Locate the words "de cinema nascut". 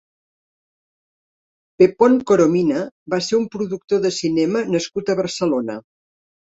4.09-5.15